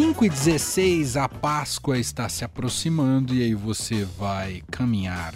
[0.00, 5.34] 5 e 16, a Páscoa está se aproximando e aí você vai caminhar.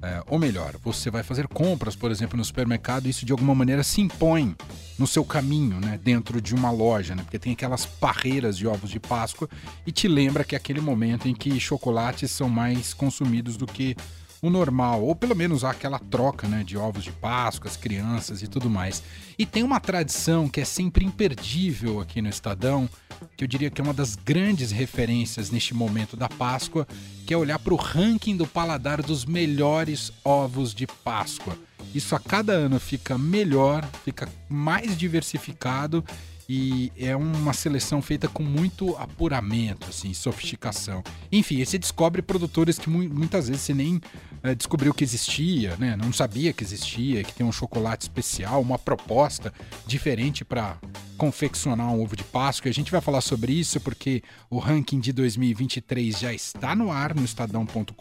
[0.00, 3.54] É, ou melhor, você vai fazer compras, por exemplo, no supermercado, e isso de alguma
[3.54, 4.56] maneira se impõe
[4.98, 8.88] no seu caminho, né, dentro de uma loja, né, porque tem aquelas parreiras de ovos
[8.88, 9.50] de Páscoa
[9.86, 13.94] e te lembra que é aquele momento em que chocolates são mais consumidos do que
[14.42, 18.48] o normal, ou pelo menos aquela troca né, de ovos de Páscoa, as crianças e
[18.48, 19.02] tudo mais.
[19.38, 22.88] E tem uma tradição que é sempre imperdível aqui no Estadão,
[23.36, 26.86] que eu diria que é uma das grandes referências neste momento da Páscoa,
[27.26, 31.56] que é olhar para o ranking do paladar dos melhores ovos de Páscoa.
[31.94, 36.04] Isso a cada ano fica melhor, fica mais diversificado
[36.52, 41.00] e é uma seleção feita com muito apuramento, assim, sofisticação.
[41.30, 44.00] Enfim, você descobre produtores que muitas vezes você nem
[44.42, 45.94] é, descobriu que existia, né?
[45.94, 49.54] Não sabia que existia, que tem um chocolate especial, uma proposta
[49.86, 50.76] diferente para
[51.20, 52.70] confeccionar um ovo de Páscoa.
[52.70, 57.14] A gente vai falar sobre isso porque o ranking de 2023 já está no ar
[57.14, 57.92] no estadão.com.br.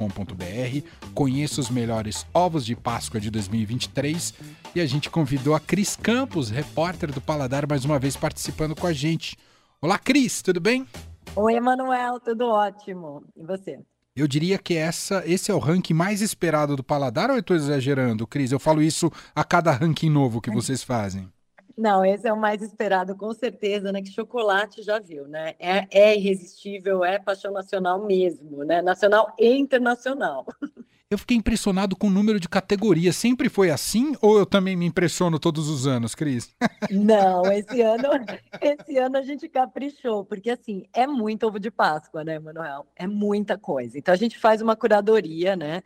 [1.13, 4.33] Conheça os melhores ovos de Páscoa de 2023
[4.73, 8.87] e a gente convidou a Cris Campos, repórter do Paladar, mais uma vez participando com
[8.87, 9.35] a gente.
[9.81, 10.87] Olá, Cris, tudo bem?
[11.35, 13.25] Oi, Emanuel, tudo ótimo.
[13.35, 13.79] E você?
[14.15, 17.57] Eu diria que essa, esse é o ranking mais esperado do Paladar ou eu estou
[17.57, 18.53] exagerando, Cris?
[18.53, 21.29] Eu falo isso a cada ranking novo que vocês fazem.
[21.79, 24.01] Não, esse é o mais esperado, com certeza, né?
[24.01, 25.55] Que chocolate já viu, né?
[25.57, 28.81] É, é irresistível, é paixão nacional mesmo, né?
[28.81, 30.45] Nacional e internacional.
[31.09, 33.15] Eu fiquei impressionado com o número de categorias.
[33.15, 36.53] Sempre foi assim ou eu também me impressiono todos os anos, Cris?
[36.91, 38.09] Não, esse ano,
[38.61, 42.85] esse ano a gente caprichou, porque assim, é muito ovo de Páscoa, né, Manuel?
[42.93, 43.97] É muita coisa.
[43.97, 45.81] Então a gente faz uma curadoria, né?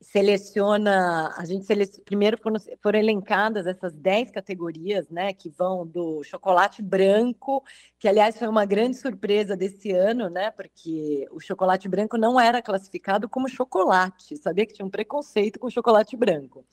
[0.00, 6.22] Seleciona, a gente seleciona, primeiro foram, foram elencadas essas 10 categorias, né, que vão do
[6.22, 7.64] chocolate branco,
[7.98, 12.62] que aliás foi uma grande surpresa desse ano, né, porque o chocolate branco não era
[12.62, 16.64] classificado como chocolate, sabia que tinha um preconceito com chocolate branco.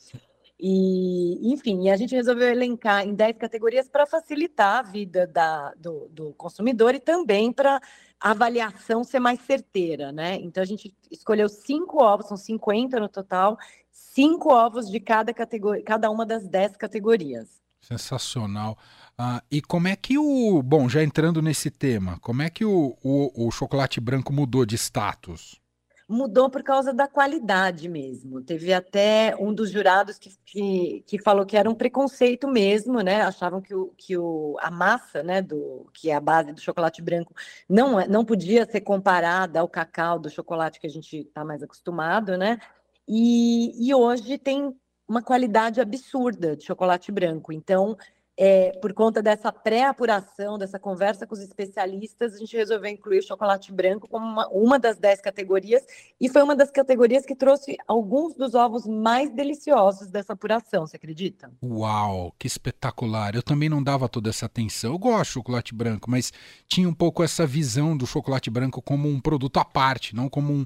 [0.58, 6.08] E, enfim, a gente resolveu elencar em 10 categorias para facilitar a vida da, do,
[6.10, 7.82] do consumidor e também para
[8.20, 10.36] a avaliação ser mais certeira, né?
[10.42, 13.58] Então a gente escolheu cinco ovos, são 50 no total,
[13.92, 17.62] cinco ovos de cada categoria, cada uma das 10 categorias.
[17.82, 18.78] Sensacional.
[19.18, 20.62] Ah, e como é que o.
[20.64, 24.76] Bom, já entrando nesse tema, como é que o, o, o chocolate branco mudou de
[24.76, 25.62] status?
[26.08, 28.42] Mudou por causa da qualidade mesmo.
[28.42, 33.22] Teve até um dos jurados que, que, que, falou que era um preconceito mesmo, né?
[33.22, 37.02] Achavam que, o, que o, a massa, né, do, que é a base do chocolate
[37.02, 37.34] branco,
[37.68, 41.64] não, é, não podia ser comparada ao cacau do chocolate que a gente está mais
[41.64, 42.60] acostumado, né?
[43.08, 44.76] E, e hoje tem
[45.08, 47.52] uma qualidade absurda de chocolate branco.
[47.52, 47.98] Então,
[48.38, 53.24] é, por conta dessa pré-apuração, dessa conversa com os especialistas, a gente resolveu incluir o
[53.26, 55.84] chocolate branco como uma, uma, das dez categorias,
[56.20, 60.98] e foi uma das categorias que trouxe alguns dos ovos mais deliciosos dessa apuração, você
[60.98, 61.50] acredita?
[61.64, 63.36] Uau, que espetacular!
[63.36, 64.92] Eu também não dava toda essa atenção.
[64.92, 66.34] Eu gosto de chocolate branco, mas
[66.68, 70.54] tinha um pouco essa visão do chocolate branco como um produto à parte, não como
[70.54, 70.66] um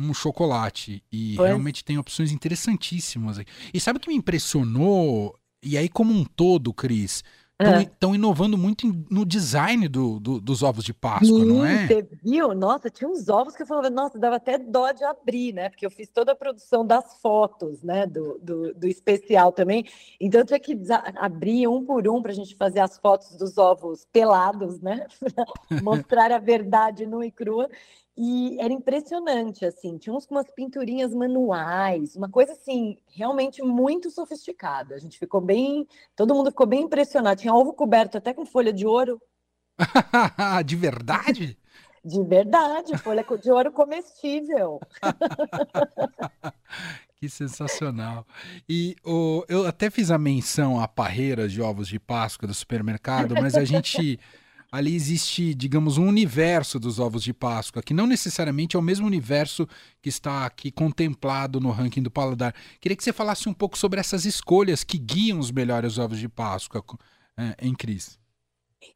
[0.00, 1.02] um chocolate.
[1.10, 1.48] E pois.
[1.48, 3.40] realmente tem opções interessantíssimas.
[3.74, 5.34] E sabe o que me impressionou
[5.68, 7.22] e aí, como um todo, Cris,
[7.80, 8.14] estão é.
[8.14, 11.88] inovando muito no design do, do, dos ovos de Páscoa, Sim, não é?
[11.88, 12.54] Você viu?
[12.54, 15.68] Nossa, tinha uns ovos que eu falava, nossa, dava até dó de abrir, né?
[15.68, 18.06] Porque eu fiz toda a produção das fotos, né?
[18.06, 19.84] Do, do, do especial também.
[20.20, 20.78] Então eu tinha que
[21.16, 25.06] abrir um por um para a gente fazer as fotos dos ovos pelados, né?
[25.82, 27.68] Mostrar a verdade nua e crua.
[28.20, 34.10] E era impressionante, assim, tinha uns com umas pinturinhas manuais, uma coisa assim, realmente muito
[34.10, 34.96] sofisticada.
[34.96, 35.86] A gente ficou bem,
[36.16, 37.40] todo mundo ficou bem impressionado.
[37.40, 39.22] Tinha ovo coberto até com folha de ouro.
[40.66, 41.56] de verdade?
[42.04, 44.80] De verdade, folha de ouro comestível.
[47.16, 48.24] que sensacional.
[48.68, 48.96] E
[49.48, 53.64] eu até fiz a menção a parreiras de ovos de Páscoa do supermercado, mas a
[53.64, 54.18] gente
[54.70, 59.06] ali existe, digamos, um universo dos ovos de Páscoa, que não necessariamente é o mesmo
[59.06, 59.66] universo
[60.02, 62.54] que está aqui contemplado no ranking do paladar.
[62.80, 66.28] Queria que você falasse um pouco sobre essas escolhas que guiam os melhores ovos de
[66.28, 66.84] Páscoa
[67.36, 68.18] é, em Cris.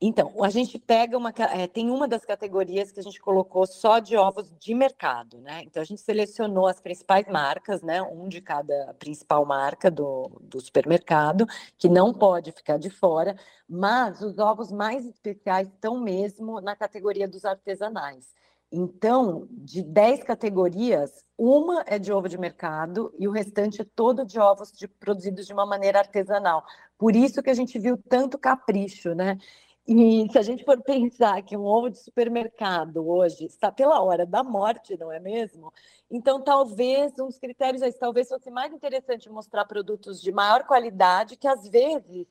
[0.01, 1.33] Então, a gente pega uma.
[1.53, 5.63] É, tem uma das categorias que a gente colocou só de ovos de mercado, né?
[5.65, 8.01] Então, a gente selecionou as principais marcas, né?
[8.01, 11.47] Um de cada principal marca do, do supermercado,
[11.77, 13.37] que não pode ficar de fora,
[13.69, 18.33] mas os ovos mais especiais estão mesmo na categoria dos artesanais.
[18.75, 24.25] Então, de 10 categorias, uma é de ovo de mercado e o restante é todo
[24.25, 26.65] de ovos de, produzidos de uma maneira artesanal.
[26.97, 29.37] Por isso que a gente viu tanto capricho, né?
[29.87, 34.25] E se a gente for pensar que um ovo de supermercado hoje está pela hora
[34.25, 35.73] da morte, não é mesmo?
[36.11, 41.49] Então, talvez uns critérios aí, talvez fosse mais interessante mostrar produtos de maior qualidade que
[41.49, 42.27] às vezes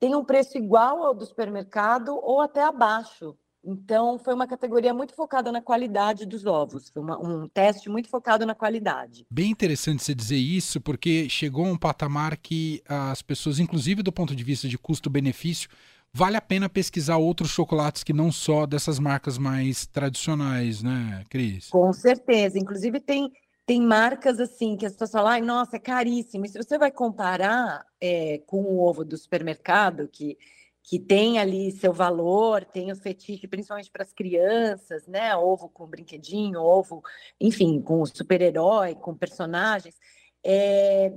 [0.00, 3.36] tem um preço igual ao do supermercado ou até abaixo.
[3.66, 6.90] Então, foi uma categoria muito focada na qualidade dos ovos.
[6.90, 9.26] Foi uma, um teste muito focado na qualidade.
[9.30, 14.12] Bem interessante você dizer isso, porque chegou a um patamar que as pessoas, inclusive do
[14.12, 15.70] ponto de vista de custo-benefício,
[16.14, 21.68] vale a pena pesquisar outros chocolates que não só dessas marcas mais tradicionais, né, Cris?
[21.68, 22.56] Com certeza.
[22.56, 23.32] Inclusive, tem,
[23.66, 26.46] tem marcas assim que as pessoas falam, ai, nossa, é caríssimo.
[26.46, 30.38] E se você vai comparar é, com o ovo do supermercado, que
[30.86, 35.34] que tem ali seu valor, tem o fetiche, principalmente para as crianças, né?
[35.34, 37.02] Ovo com brinquedinho, ovo,
[37.40, 39.98] enfim, com super-herói, com personagens.
[40.44, 41.10] É...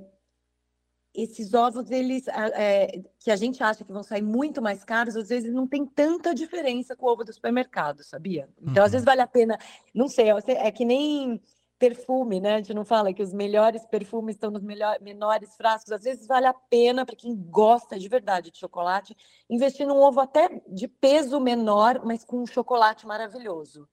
[1.18, 5.30] Esses ovos, eles é, que a gente acha que vão sair muito mais caros, às
[5.30, 8.48] vezes não tem tanta diferença com o ovo do supermercado, sabia?
[8.62, 8.86] Então, uhum.
[8.86, 9.58] às vezes vale a pena,
[9.96, 11.42] não sei, é que nem
[11.80, 12.56] perfume, né?
[12.56, 15.92] A gente não fala que os melhores perfumes estão nos melhor, menores frascos.
[15.92, 19.16] Às vezes vale a pena para quem gosta de verdade de chocolate
[19.50, 23.88] investir num ovo até de peso menor, mas com um chocolate maravilhoso.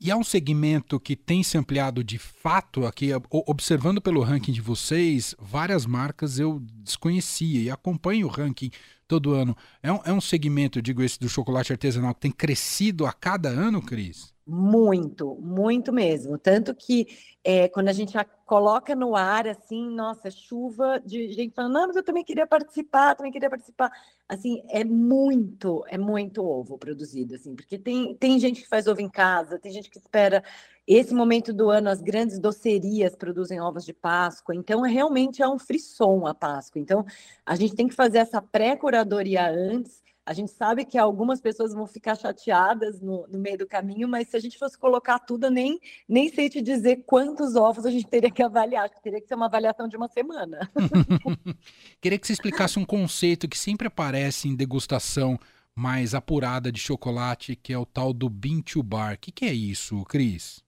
[0.00, 4.60] E há um segmento que tem se ampliado de fato aqui, observando pelo ranking de
[4.60, 8.70] vocês, várias marcas eu desconhecia e acompanho o ranking
[9.06, 9.56] todo ano.
[9.82, 13.48] É um, é um segmento, digo esse do chocolate artesanal, que tem crescido a cada
[13.48, 14.32] ano, Cris?
[14.50, 16.38] Muito, muito mesmo.
[16.38, 17.06] Tanto que
[17.44, 18.14] é, quando a gente
[18.46, 23.14] coloca no ar, assim, nossa, chuva de gente falando, não, mas eu também queria participar,
[23.14, 23.92] também queria participar.
[24.26, 29.02] Assim, é muito, é muito ovo produzido, assim, porque tem, tem gente que faz ovo
[29.02, 30.42] em casa, tem gente que espera
[30.86, 35.48] esse momento do ano, as grandes docerias produzem ovos de Páscoa, então é, realmente é
[35.48, 36.80] um frisson a Páscoa.
[36.80, 37.04] Então,
[37.44, 41.86] a gente tem que fazer essa pré-curadoria antes, a gente sabe que algumas pessoas vão
[41.86, 45.80] ficar chateadas no, no, meio do caminho, mas se a gente fosse colocar tudo, nem,
[46.06, 48.84] nem sei te dizer quantos ovos a gente teria que avaliar.
[48.84, 50.70] Acho que teria que ser uma avaliação de uma semana.
[51.98, 55.38] Queria que você explicasse um conceito que sempre aparece em degustação
[55.74, 59.14] mais apurada de chocolate, que é o tal do bean to bar.
[59.14, 60.62] O que, que é isso, Cris?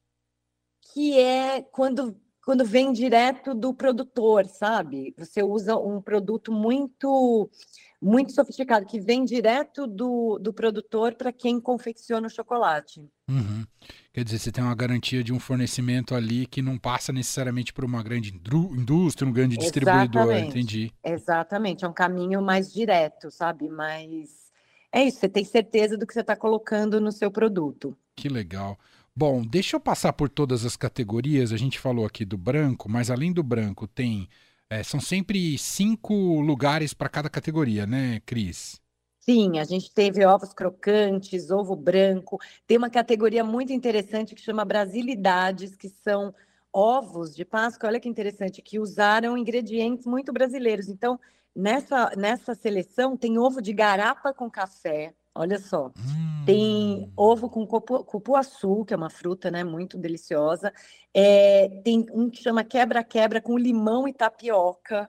[0.94, 5.14] Que é quando quando vem direto do produtor, sabe?
[5.18, 7.50] Você usa um produto muito
[8.00, 13.06] muito sofisticado, que vem direto do, do produtor para quem confecciona o chocolate.
[13.28, 13.64] Uhum.
[14.12, 17.84] Quer dizer, você tem uma garantia de um fornecimento ali que não passa necessariamente por
[17.84, 20.90] uma grande indústria, um grande distribuidor, entendi.
[21.04, 23.68] Exatamente, é um caminho mais direto, sabe?
[23.68, 24.50] Mas
[24.92, 27.96] é isso, você tem certeza do que você está colocando no seu produto.
[28.16, 28.78] Que legal.
[29.14, 31.52] Bom, deixa eu passar por todas as categorias.
[31.52, 34.28] A gente falou aqui do branco, mas além do branco, tem.
[34.72, 38.80] É, são sempre cinco lugares para cada categoria, né, Cris?
[39.18, 42.38] Sim, a gente teve ovos crocantes, ovo branco.
[42.68, 46.32] Tem uma categoria muito interessante que chama Brasilidades, que são
[46.72, 47.88] ovos de Páscoa.
[47.88, 50.88] Olha que interessante, que usaram ingredientes muito brasileiros.
[50.88, 51.18] Então,
[51.54, 56.44] nessa, nessa seleção, tem ovo de garapa com café, Olha só, hum.
[56.44, 60.72] tem ovo com cupu, cupuaçu, que é uma fruta, né, muito deliciosa.
[61.14, 65.08] É, tem um que chama quebra-quebra com limão e tapioca.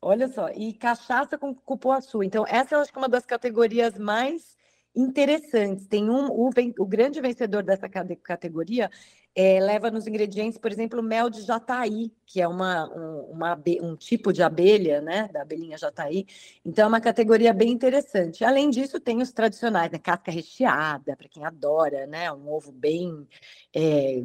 [0.00, 2.22] Olha só, e cachaça com cupuaçu.
[2.22, 4.56] Então, essa eu acho que é uma das categorias mais
[4.94, 5.86] interessantes.
[5.86, 8.90] Tem um, o, o grande vencedor dessa categoria
[9.34, 13.96] é, leva nos ingredientes, por exemplo, mel de jataí, que é uma, um, uma, um
[13.96, 16.26] tipo de abelha, né, da abelhinha jataí.
[16.64, 18.44] Então, é uma categoria bem interessante.
[18.44, 23.26] Além disso, tem os tradicionais, né, casca recheada, para quem adora, né, um ovo bem...
[23.74, 24.22] É,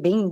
[0.00, 0.30] bem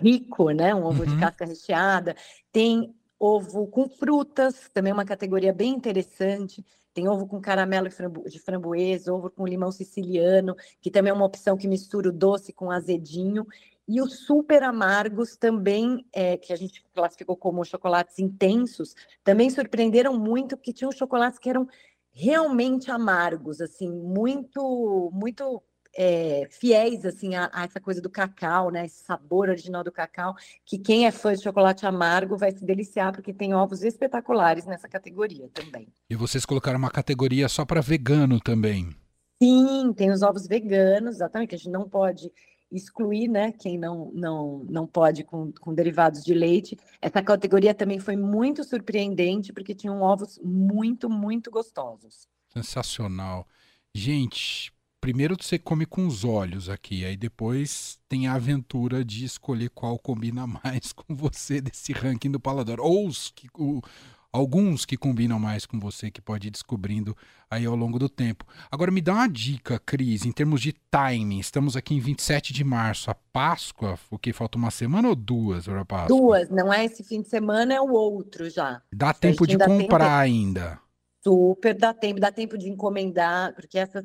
[0.00, 1.08] rico, né, um ovo uhum.
[1.08, 2.14] de casca recheada.
[2.52, 6.64] Tem ovo com frutas, também uma categoria bem interessante.
[6.94, 7.88] Tem ovo com caramelo
[8.28, 12.52] de framboesa, ovo com limão siciliano, que também é uma opção que mistura o doce
[12.52, 13.44] com azedinho.
[13.86, 20.16] E os super amargos também, é, que a gente classificou como chocolates intensos, também surpreenderam
[20.16, 21.68] muito, porque tinham chocolates que eram
[22.12, 25.60] realmente amargos, assim, muito, muito
[25.96, 28.86] é, fiéis assim a, a, essa coisa do cacau, né?
[28.86, 30.34] Esse sabor original do cacau,
[30.64, 34.88] que quem é fã de chocolate amargo vai se deliciar porque tem ovos espetaculares nessa
[34.88, 35.88] categoria também.
[36.08, 38.94] E vocês colocaram uma categoria só para vegano também?
[39.42, 42.30] Sim, tem os ovos veganos, exatamente, que a gente não pode
[42.70, 46.76] excluir, né, quem não, não, não pode com, com derivados de leite.
[47.00, 52.26] Essa categoria também foi muito surpreendente, porque tinham ovos muito, muito gostosos.
[52.48, 53.46] Sensacional.
[53.94, 54.72] Gente,
[55.04, 59.98] primeiro você come com os olhos aqui, aí depois tem a aventura de escolher qual
[59.98, 62.80] combina mais com você desse ranking do paladar.
[62.80, 63.82] Ou os, o,
[64.32, 67.14] alguns que combinam mais com você, que pode ir descobrindo
[67.50, 68.46] aí ao longo do tempo.
[68.70, 71.38] Agora me dá uma dica, Cris, em termos de timing.
[71.38, 73.10] Estamos aqui em 27 de março.
[73.10, 76.16] A Páscoa, o que falta uma semana ou duas para Páscoa?
[76.16, 78.80] Duas, não é esse fim de semana, é o outro já.
[78.90, 80.80] Dá tempo de comprar ainda.
[81.22, 84.04] Super dá tempo, dá tempo de encomendar, porque essas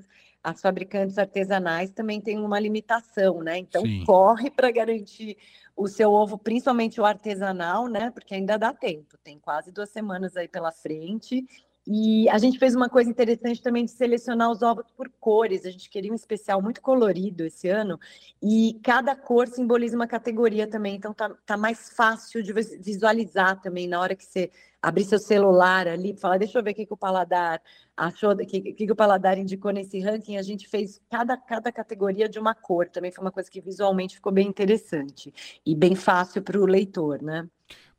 [0.50, 3.58] as fabricantes artesanais também têm uma limitação, né?
[3.58, 4.04] Então Sim.
[4.06, 5.38] corre para garantir
[5.76, 8.12] o seu ovo, principalmente o artesanal, né?
[8.12, 11.46] Porque ainda dá tempo, tem quase duas semanas aí pela frente.
[11.88, 15.66] E a gente fez uma coisa interessante também de selecionar os ovos por cores.
[15.66, 18.00] A gente queria um especial muito colorido esse ano,
[18.42, 20.96] e cada cor simboliza uma categoria também.
[20.96, 25.88] Então tá, tá mais fácil de visualizar também na hora que você abrir seu celular
[25.88, 27.62] ali, falar, deixa eu ver o que, que o paladar
[27.98, 30.38] achou, o que, que, que o paladar indicou nesse ranking.
[30.38, 32.88] A gente fez cada, cada categoria de uma cor.
[32.90, 35.34] Também foi uma coisa que visualmente ficou bem interessante
[35.66, 37.48] e bem fácil para o leitor, né?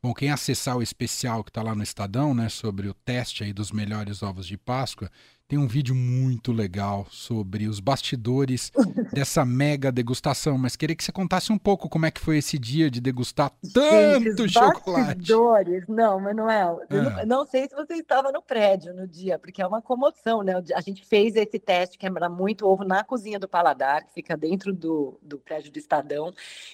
[0.03, 3.53] Bom, quem acessar o especial que está lá no Estadão, né, sobre o teste aí
[3.53, 5.11] dos melhores ovos de Páscoa,
[5.47, 8.71] tem um vídeo muito legal sobre os bastidores
[9.13, 10.57] dessa mega degustação.
[10.57, 13.51] Mas queria que você contasse um pouco como é que foi esse dia de degustar
[13.73, 15.17] tanto Gente, chocolate.
[15.17, 16.81] Bastidores, não, Manuel.
[16.89, 16.95] É.
[16.95, 20.53] Não, não, sei se você estava no prédio no dia, porque é uma comoção, né?
[20.73, 24.35] A gente fez esse teste, que era muito ovo, na cozinha do Paladar, que fica
[24.35, 26.33] dentro do, do prédio do Estadão,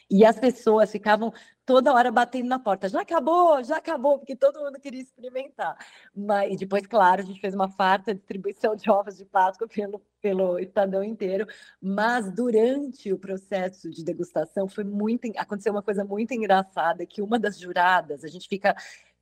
[0.09, 1.33] e as pessoas ficavam
[1.67, 2.87] toda hora batendo na porta.
[2.87, 5.77] Já acabou, já acabou, porque todo mundo queria experimentar.
[6.15, 10.01] Mas, e depois, claro, a gente fez uma farta distribuição de ovos de Páscoa pelo,
[10.21, 11.45] pelo Estadão inteiro.
[11.81, 15.29] Mas durante o processo de degustação foi muito.
[15.37, 18.73] Aconteceu uma coisa muito engraçada, que uma das juradas, a gente fica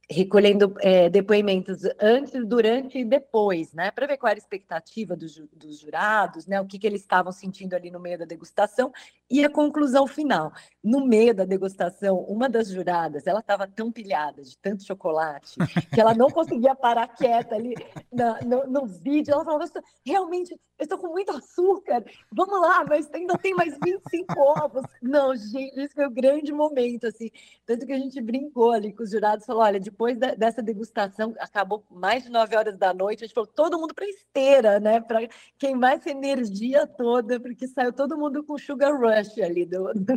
[0.10, 5.36] recolhendo é, depoimentos antes, durante e depois, né, para ver qual era a expectativa dos,
[5.54, 8.92] dos jurados, né, o que, que eles estavam sentindo ali no meio da degustação
[9.30, 10.52] e a conclusão final.
[10.86, 15.56] No meio da degustação, uma das juradas, ela estava tão pilhada de tanto chocolate
[15.92, 17.74] que ela não conseguia parar quieta ali
[18.14, 19.34] na, no, no, vídeo.
[19.34, 19.66] Ela falava,
[20.06, 24.84] realmente, eu estou com muito açúcar, vamos lá, mas ainda tem mais 25 ovos.
[25.02, 27.32] Não, gente, esse foi o um grande momento, assim.
[27.66, 31.34] Tanto que a gente brincou ali com os jurados, falou, olha, depois da, dessa degustação,
[31.40, 35.02] acabou mais de 9 horas da noite, a gente falou, todo mundo para esteira, né,
[35.02, 35.28] para
[35.58, 40.14] queimar essa energia toda, porque saiu todo mundo com sugar rush ali do, do.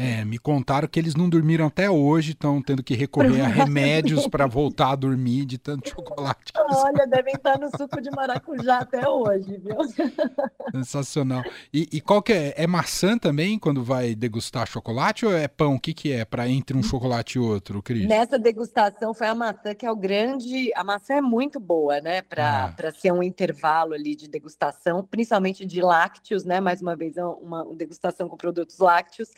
[0.00, 4.28] É, me contaram que eles não dormiram até hoje, estão tendo que recorrer a remédios
[4.28, 6.52] para voltar a dormir de tanto chocolate.
[6.56, 9.76] Olha, devem estar no suco de maracujá até hoje, viu?
[10.70, 11.42] Sensacional.
[11.74, 12.54] E, e qual que é?
[12.56, 15.74] É maçã também quando vai degustar chocolate ou é pão?
[15.74, 18.06] O que, que é para entre um chocolate e outro, Cris?
[18.06, 20.72] Nessa degustação foi a maçã que é o grande.
[20.76, 22.22] A maçã é muito boa, né?
[22.22, 22.92] Para ah.
[22.92, 26.60] ser um intervalo ali de degustação, principalmente de lácteos, né?
[26.60, 29.30] Mais uma vez, é uma, degustação com produtos lácteos.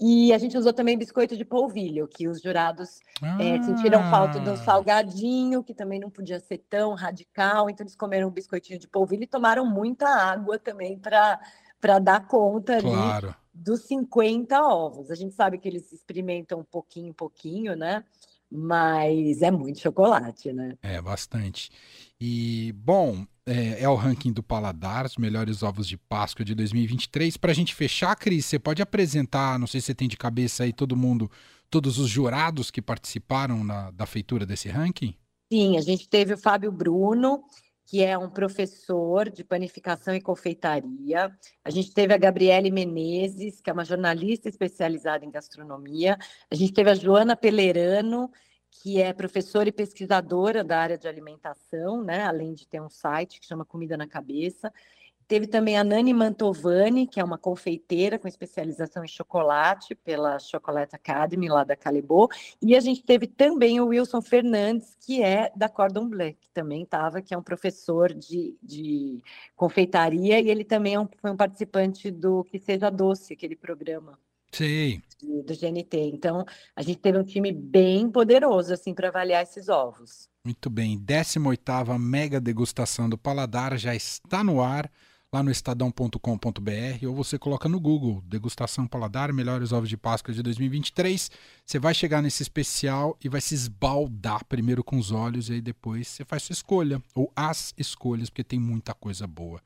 [0.00, 3.42] E a gente usou também biscoito de polvilho, que os jurados ah.
[3.42, 7.70] é, sentiram falta do salgadinho, que também não podia ser tão radical.
[7.70, 12.80] Então, eles comeram um biscoitinho de polvilho e tomaram muita água também para dar conta
[12.80, 13.28] claro.
[13.28, 15.10] ali dos 50 ovos.
[15.10, 18.04] A gente sabe que eles experimentam um pouquinho, pouquinho, né?
[18.50, 20.76] Mas é muito chocolate, né?
[20.82, 21.70] É, bastante.
[22.20, 27.36] E, bom, é, é, o ranking do Paladar, os melhores ovos de Páscoa de 2023.
[27.36, 30.64] Para a gente fechar, Cris, você pode apresentar, não sei se você tem de cabeça
[30.64, 31.30] aí todo mundo,
[31.68, 35.14] todos os jurados que participaram na, da feitura desse ranking?
[35.52, 37.42] Sim, a gente teve o Fábio Bruno,
[37.84, 41.30] que é um professor de panificação e confeitaria.
[41.64, 46.16] A gente teve a Gabriele Menezes, que é uma jornalista especializada em gastronomia.
[46.50, 48.30] A gente teve a Joana Pelerano,
[48.72, 52.24] que é professora e pesquisadora da área de alimentação, né?
[52.24, 54.72] além de ter um site que chama Comida na Cabeça.
[55.28, 60.94] Teve também a Nani Mantovani, que é uma confeiteira com especialização em chocolate pela Chocolate
[60.94, 62.28] Academy, lá da Calibô.
[62.60, 66.82] E a gente teve também o Wilson Fernandes, que é da Cordon Bleu, que também
[66.82, 69.22] estava, que é um professor de, de
[69.56, 74.18] confeitaria, e ele também é um, foi um participante do Que Seja Doce, aquele programa.
[74.52, 75.02] Sim.
[75.22, 76.10] Do GNT.
[76.12, 76.44] Então,
[76.76, 80.28] a gente teve um time bem poderoso, assim, para avaliar esses ovos.
[80.44, 80.98] Muito bem.
[80.98, 84.90] 18ª mega degustação do Paladar já está no ar
[85.32, 90.42] lá no estadão.com.br ou você coloca no Google Degustação Paladar Melhores Ovos de Páscoa de
[90.42, 91.30] 2023.
[91.64, 95.60] Você vai chegar nesse especial e vai se esbaldar primeiro com os olhos e aí
[95.62, 99.62] depois você faz sua escolha ou as escolhas, porque tem muita coisa boa.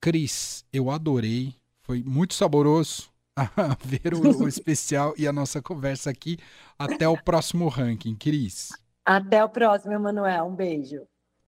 [0.00, 3.09] Cris, eu adorei, foi muito saboroso
[3.56, 6.38] a ver o, o especial e a nossa conversa aqui.
[6.78, 8.70] Até o próximo ranking, Cris.
[9.04, 10.46] Até o próximo, Emanuel.
[10.46, 11.09] Um beijo.